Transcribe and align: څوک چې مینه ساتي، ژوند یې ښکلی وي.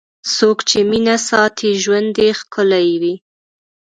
څوک 0.35 0.57
چې 0.69 0.79
مینه 0.89 1.15
ساتي، 1.27 1.69
ژوند 1.83 2.13
یې 2.23 2.29
ښکلی 2.39 2.89
وي. 3.01 3.15